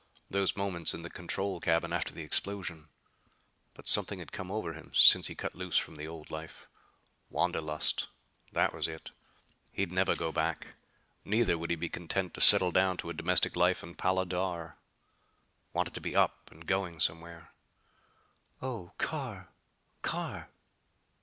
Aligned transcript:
Those 0.31 0.57
moments 0.57 0.95
in 0.95 1.03
the 1.03 1.11
control 1.11 1.59
cabin 1.59 1.93
after 1.93 2.11
the 2.11 2.23
explosion! 2.23 2.87
But 3.75 3.87
something 3.87 4.17
had 4.17 4.31
come 4.31 4.49
over 4.49 4.73
him 4.73 4.91
since 4.95 5.27
he 5.27 5.35
cut 5.35 5.53
loose 5.53 5.77
from 5.77 5.95
the 5.95 6.07
old 6.07 6.31
life. 6.31 6.67
Wanderlust 7.29 8.07
that 8.51 8.73
was 8.73 8.87
it. 8.87 9.11
He'd 9.71 9.91
never 9.91 10.15
go 10.15 10.31
back. 10.31 10.73
Neither 11.23 11.55
would 11.55 11.69
he 11.69 11.75
be 11.75 11.87
content 11.87 12.33
to 12.33 12.41
settle 12.41 12.71
down 12.71 12.97
to 12.97 13.11
a 13.11 13.13
domestic 13.13 13.55
life 13.55 13.83
in 13.83 13.93
Pala 13.93 14.25
dar. 14.25 14.75
Wanted 15.71 15.93
to 15.93 16.01
be 16.01 16.15
up 16.15 16.49
and 16.49 16.65
going 16.65 16.99
somewhere. 16.99 17.51
"Oh, 18.59 18.93
Carr, 18.97 19.49
Carr!" 20.01 20.49